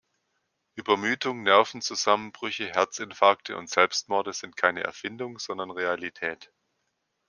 [0.73, 6.51] Übermüdung, Nervenzusammenbrüche, Herzinfarkte und Selbstmorde sind keine Erfindung, sondern Realität.